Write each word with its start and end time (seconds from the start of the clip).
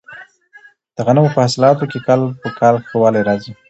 د 0.95 0.97
غنمو 1.05 1.33
په 1.35 1.39
حاصلاتو 1.45 1.89
کې 1.91 1.99
کال 2.07 2.21
په 2.41 2.49
کال 2.59 2.75
ښه 2.87 2.95
والی 3.01 3.21
راځي. 3.27 3.51